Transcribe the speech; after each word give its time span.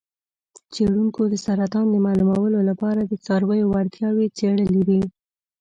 څیړونکو 0.73 1.21
د 1.31 1.35
سرطان 1.45 1.85
د 1.91 1.95
معلومولو 2.05 2.59
لپاره 2.69 3.01
د 3.03 3.13
څارویو 3.25 3.69
وړتیاوې 3.73 4.25
څیړلې 4.37 4.81
دي. 4.89 5.01